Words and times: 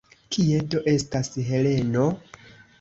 Kie 0.37 0.61
do 0.75 0.81
estas 0.95 1.31
Heleno? 1.53 2.11